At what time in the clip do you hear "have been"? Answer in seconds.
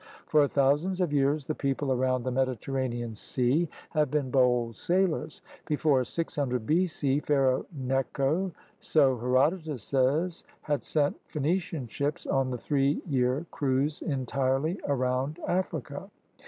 3.91-4.31